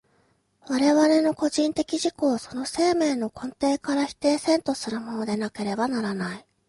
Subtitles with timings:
[0.67, 6.45] 我々の個人的自己をその生命の根底から否定せんとするものでなければならない。